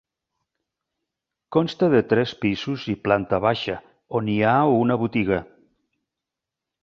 Consta 1.55 1.89
de 1.95 1.99
tres 2.13 2.31
pisos 2.45 2.85
i 2.93 2.97
planta 3.07 3.41
baixa, 3.45 3.77
on 4.21 4.33
hi 4.35 4.39
ha 4.53 4.57
una 4.79 4.97
botiga. 5.03 5.41